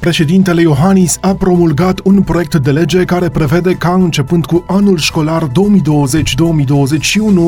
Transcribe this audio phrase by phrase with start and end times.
[0.00, 5.48] Președintele Iohannis a promulgat un proiect de lege care prevede ca începând cu anul școlar
[5.48, 5.50] 2020-2021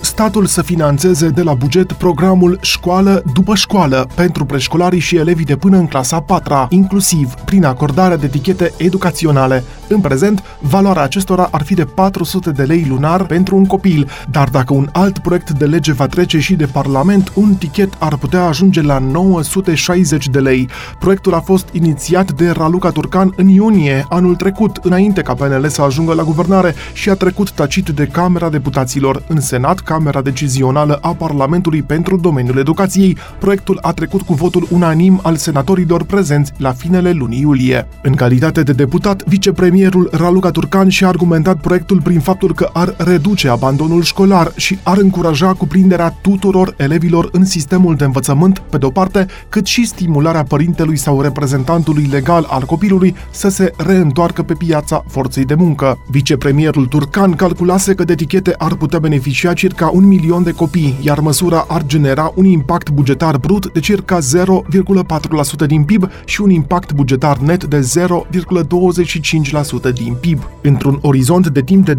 [0.00, 5.56] statul să financeze de la buget programul Școală după școală pentru preșcolarii și elevii de
[5.56, 9.64] până în clasa 4 inclusiv prin acordarea de etichete educaționale.
[9.88, 14.48] În prezent, valoarea acestora ar fi de 400 de lei lunar pentru un copil, dar
[14.48, 18.44] dacă un alt proiect de lege va trece și de Parlament, un tichet ar putea
[18.44, 20.68] ajunge la 960 de lei.
[20.98, 25.82] Proiectul a fost inițiat de Raluca Turcan în iunie anul trecut, înainte ca PNL să
[25.82, 29.22] ajungă la guvernare și a trecut tacit de Camera Deputaților.
[29.28, 35.20] În Senat, Camera Decizională a Parlamentului pentru domeniul educației, proiectul a trecut cu votul unanim
[35.22, 37.88] al senatorilor prezenți la finele lunii iulie.
[38.02, 43.48] În calitate de deputat, vicepremierul Raluca Turcan și-a argumentat proiectul prin faptul că ar reduce
[43.48, 49.26] abandonul școlar și ar încuraja cuprinderea tuturor elevilor în sistemul de învățământ, pe de-o parte,
[49.48, 55.04] cât și stimularea părintelui sau reprezentantului legal legal al copilului să se reîntoarcă pe piața
[55.08, 55.98] forței de muncă.
[56.06, 61.18] Vicepremierul Turcan calculase că de etichete ar putea beneficia circa un milion de copii, iar
[61.18, 66.92] măsura ar genera un impact bugetar brut de circa 0,4% din PIB și un impact
[66.92, 70.38] bugetar net de 0,25% din PIB.
[70.62, 71.98] Într-un orizont de timp de 2-3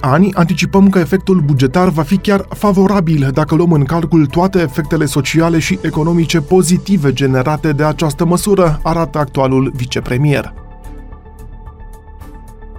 [0.00, 5.04] ani, anticipăm că efectul bugetar va fi chiar favorabil dacă luăm în calcul toate efectele
[5.04, 10.61] sociale și economice pozitive generate de această măsură, arată actualul vicepremier.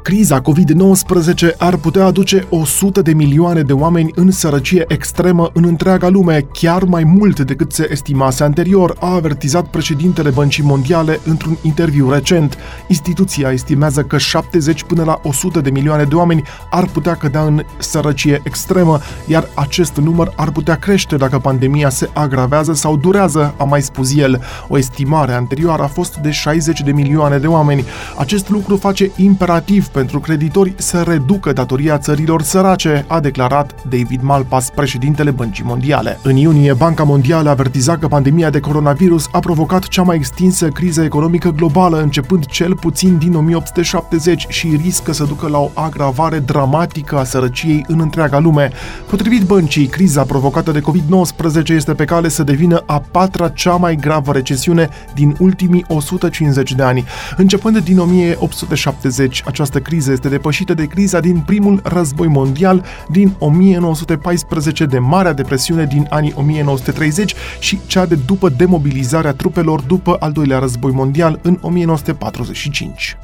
[0.03, 6.09] Criza COVID-19 ar putea aduce 100 de milioane de oameni în sărăcie extremă în întreaga
[6.09, 12.11] lume, chiar mai mult decât se estimase anterior, a avertizat președintele Băncii Mondiale într-un interviu
[12.11, 12.57] recent.
[12.87, 17.63] Instituția estimează că 70 până la 100 de milioane de oameni ar putea cădea în
[17.77, 23.63] sărăcie extremă, iar acest număr ar putea crește dacă pandemia se agravează sau durează, a
[23.63, 24.41] mai spus el.
[24.67, 27.85] O estimare anterioară a fost de 60 de milioane de oameni.
[28.17, 34.69] Acest lucru face imperativ pentru creditori să reducă datoria țărilor sărace, a declarat David Malpass,
[34.69, 36.19] președintele Băncii Mondiale.
[36.23, 41.03] În iunie, Banca Mondială avertiza că pandemia de coronavirus a provocat cea mai extinsă criză
[41.03, 47.17] economică globală, începând cel puțin din 1870 și riscă să ducă la o agravare dramatică
[47.17, 48.71] a sărăciei în întreaga lume.
[49.09, 53.95] Potrivit băncii, criza provocată de COVID-19 este pe cale să devină a patra cea mai
[53.95, 57.05] gravă recesiune din ultimii 150 de ani.
[57.37, 64.85] Începând din 1870, această criză este depășită de criza din primul război mondial din 1914,
[64.85, 70.59] de Marea Depresiune din anii 1930 și cea de după demobilizarea trupelor după al doilea
[70.59, 73.17] război mondial în 1945.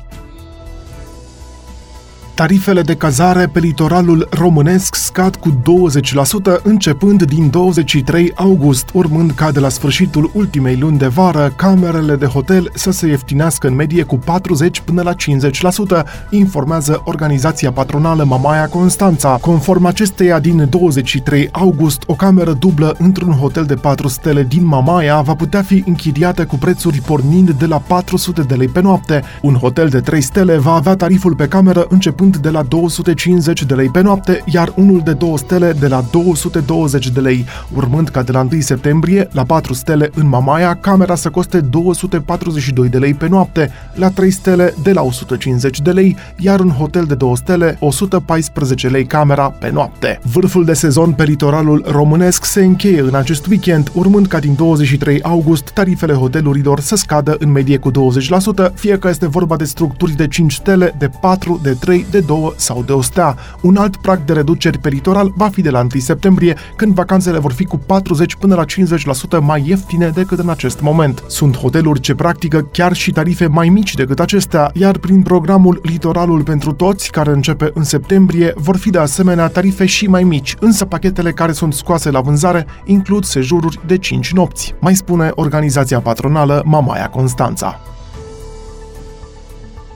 [2.39, 9.51] Tarifele de cazare pe litoralul românesc scad cu 20% începând din 23 august, urmând ca
[9.51, 14.03] de la sfârșitul ultimei luni de vară camerele de hotel să se ieftinească în medie
[14.03, 19.37] cu 40 până la 50%, informează organizația patronală Mamaia Constanța.
[19.41, 25.21] Conform acesteia, din 23 august, o cameră dublă într-un hotel de 4 stele din Mamaia
[25.21, 29.23] va putea fi închiriată cu prețuri pornind de la 400 de lei pe noapte.
[29.41, 33.63] Un hotel de 3 stele va avea tariful pe cameră începând începând de la 250
[33.63, 37.45] de lei pe noapte, iar unul de 2 stele de la 220 de lei,
[37.75, 42.89] urmând ca de la 1 septembrie, la 4 stele în Mamaia, camera să coste 242
[42.89, 47.03] de lei pe noapte, la 3 stele de la 150 de lei, iar în hotel
[47.03, 50.19] de 2 stele 114 lei camera pe noapte.
[50.33, 55.21] Vârful de sezon pe litoralul românesc se încheie în acest weekend, urmând ca din 23
[55.21, 60.15] august tarifele hotelurilor să scadă în medie cu 20%, fie că este vorba de structuri
[60.15, 63.35] de 5 stele, de 4, de 3, de de două sau de o stea.
[63.61, 67.39] Un alt prag de reduceri pe litoral va fi de la 1 septembrie, când vacanțele
[67.39, 71.23] vor fi cu 40 până la 50% mai ieftine decât în acest moment.
[71.27, 76.43] Sunt hoteluri ce practică chiar și tarife mai mici decât acestea, iar prin programul Litoralul
[76.43, 80.85] pentru toți, care începe în septembrie, vor fi de asemenea tarife și mai mici, însă
[80.85, 86.61] pachetele care sunt scoase la vânzare includ sejururi de 5 nopți, mai spune organizația patronală
[86.65, 87.79] Mamaia Constanța.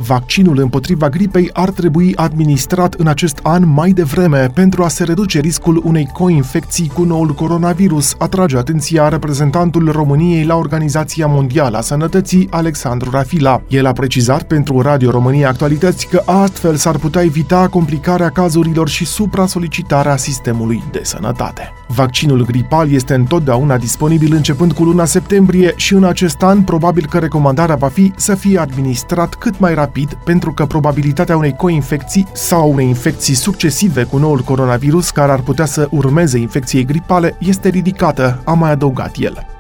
[0.08, 5.40] Vaccinul împotriva gripei ar trebui administrat în acest an mai devreme pentru a se reduce
[5.40, 12.48] riscul unei coinfecții cu noul coronavirus, atrage atenția reprezentantul României la Organizația Mondială a Sănătății,
[12.52, 13.62] Alexandru Rafila.
[13.68, 19.06] El a precizat pentru Radio România Actualități că astfel s-ar putea evita complicarea cazurilor și
[19.06, 21.74] supra-solicitarea sistemului de sănătate.
[21.88, 27.18] Vaccinul gripal este întotdeauna disponibil începând cu luna septembrie și în acest an probabil că
[27.18, 32.28] recomandarea va fi să fie administrat cât mai rapid rapid pentru că probabilitatea unei coinfecții
[32.34, 37.70] sau unei infecții succesive cu noul coronavirus care ar putea să urmeze infecției gripale este
[37.70, 39.53] ridicată, a mai adăugat el.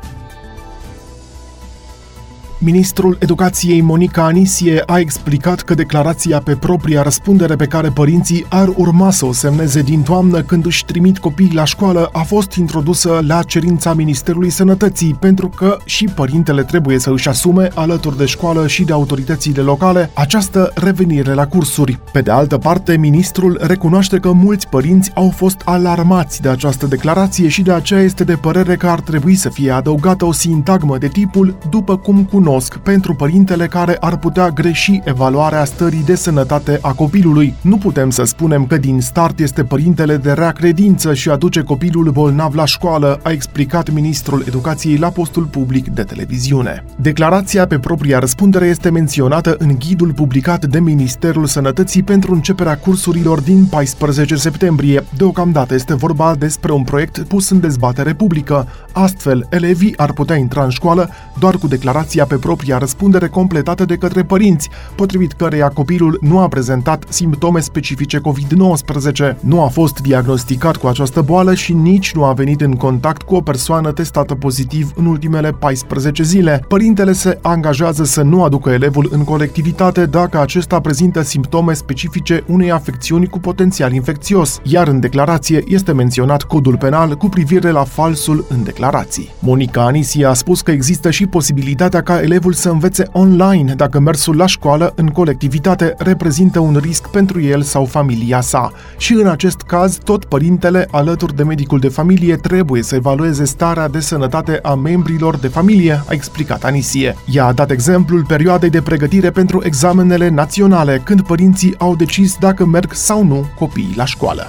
[2.66, 8.68] Ministrul Educației Monica Anisie a explicat că declarația pe propria răspundere pe care părinții ar
[8.76, 13.20] urma să o semneze din toamnă când își trimit copiii la școală a fost introdusă
[13.28, 18.68] la cerința Ministerului Sănătății pentru că și părintele trebuie să își asume, alături de școală
[18.68, 22.00] și de autoritățile locale, această revenire la cursuri.
[22.12, 27.48] Pe de altă parte, ministrul recunoaște că mulți părinți au fost alarmați de această declarație
[27.48, 31.08] și de aceea este de părere că ar trebui să fie adăugată o sintagmă de
[31.08, 36.80] tipul după cum cunosc cunosc pentru părintele care ar putea greși evaluarea stării de sănătate
[36.82, 37.54] a copilului.
[37.62, 42.12] Nu putem să spunem că din start este părintele de rea credință și aduce copilul
[42.12, 46.84] bolnav la școală, a explicat ministrul educației la postul public de televiziune.
[46.96, 53.40] Declarația pe propria răspundere este menționată în ghidul publicat de Ministerul Sănătății pentru începerea cursurilor
[53.40, 55.04] din 14 septembrie.
[55.18, 58.68] Deocamdată este vorba despre un proiect pus în dezbatere publică.
[58.92, 61.10] Astfel, elevii ar putea intra în școală
[61.40, 66.48] doar cu declarația pe propria răspundere completată de către părinți, potrivit căreia copilul nu a
[66.48, 72.34] prezentat simptome specifice COVID-19, nu a fost diagnosticat cu această boală și nici nu a
[72.34, 76.66] venit în contact cu o persoană testată pozitiv în ultimele 14 zile.
[76.68, 82.72] Părintele se angajează să nu aducă elevul în colectivitate dacă acesta prezintă simptome specifice unei
[82.72, 88.46] afecțiuni cu potențial infecțios, iar în declarație este menționat codul penal cu privire la falsul
[88.50, 89.30] în declarații.
[89.40, 94.36] Monica Anisi a spus că există și posibilitatea ca elevul să învețe online dacă mersul
[94.36, 98.72] la școală în colectivitate reprezintă un risc pentru el sau familia sa.
[98.98, 103.88] Și în acest caz, tot părintele, alături de medicul de familie, trebuie să evalueze starea
[103.88, 107.16] de sănătate a membrilor de familie, a explicat Anisie.
[107.32, 112.66] Ea a dat exemplul perioadei de pregătire pentru examenele naționale, când părinții au decis dacă
[112.66, 114.48] merg sau nu copiii la școală.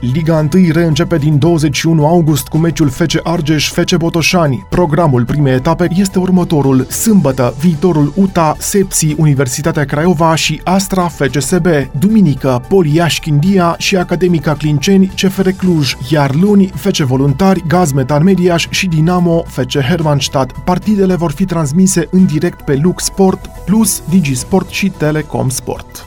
[0.00, 4.66] Liga 1 reîncepe din 21 august cu meciul FC Argeș FC Botoșani.
[4.68, 11.66] Programul primei etape este următorul: sâmbătă, viitorul UTA, Sepsi, Universitatea Craiova și Astra FCSB,
[11.98, 18.66] duminică, Poliaș Chindia și Academica Clinceni CFR Cluj, iar luni FC Voluntari, Gaz Metan Mediaș
[18.70, 20.52] și Dinamo FC Hermannstadt.
[20.64, 26.06] Partidele vor fi transmise în direct pe Lux Sport, Plus, Digisport și Telecom Sport.